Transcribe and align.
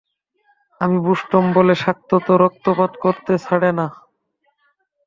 আমি 0.81 0.97
বোষ্টম 1.05 1.43
বলে 1.53 1.73
শাক্ত 1.83 2.09
তো 2.25 2.31
রক্তপাত 2.43 2.91
করতে 3.03 3.33
ছাড়ে 3.43 3.71
না। 3.79 3.87